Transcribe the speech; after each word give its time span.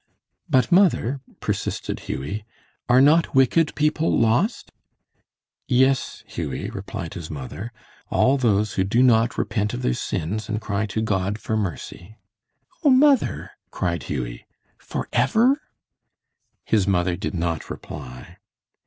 "But, 0.49 0.71
mother," 0.71 1.21
persisted 1.41 1.99
Hughie, 2.09 2.43
"are 2.89 3.01
not 3.01 3.35
wicked 3.35 3.75
people 3.75 4.17
lost?" 4.19 4.71
"Yes, 5.67 6.23
Hughie," 6.25 6.71
replied 6.71 7.13
his 7.13 7.29
mother, 7.29 7.71
"all 8.09 8.37
those 8.39 8.73
who 8.73 8.83
do 8.83 9.03
not 9.03 9.37
repent 9.37 9.75
of 9.75 9.83
their 9.83 9.93
sins 9.93 10.49
and 10.49 10.59
cry 10.59 10.87
to 10.87 11.03
God 11.03 11.37
for 11.37 11.55
mercy." 11.55 12.17
"Oh, 12.83 12.89
mother," 12.89 13.51
cried 13.69 14.01
Hughie, 14.09 14.47
"forever?" 14.79 15.61
His 16.65 16.87
mother 16.87 17.15
did 17.15 17.35
not 17.35 17.69
reply. 17.69 18.37